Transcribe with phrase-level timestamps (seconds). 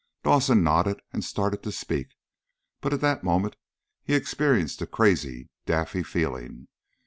[0.23, 2.15] Dawson nodded, and started to speak,
[2.81, 3.55] but at that moment
[4.01, 6.67] he experienced a crazy, daffy feeling.